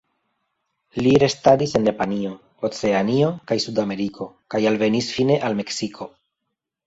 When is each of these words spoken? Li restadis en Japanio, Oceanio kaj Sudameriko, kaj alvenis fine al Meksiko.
Li 1.07 1.11
restadis 1.23 1.73
en 1.79 1.83
Japanio, 1.89 2.31
Oceanio 2.69 3.29
kaj 3.51 3.57
Sudameriko, 3.67 4.29
kaj 4.55 4.63
alvenis 4.73 5.11
fine 5.19 5.37
al 5.51 5.59
Meksiko. 5.63 6.09